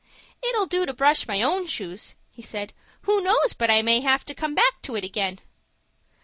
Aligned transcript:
"It'll 0.41 0.65
do 0.65 0.87
to 0.87 0.95
brush 0.95 1.27
my 1.27 1.43
own 1.43 1.67
shoes," 1.67 2.15
he 2.31 2.41
said. 2.41 2.73
"Who 3.03 3.21
knows 3.21 3.53
but 3.53 3.69
I 3.69 3.83
may 3.83 4.01
have 4.01 4.25
to 4.25 4.33
come 4.33 4.55
back 4.55 4.81
to 4.81 4.95
it 4.95 5.03
again?" 5.03 5.37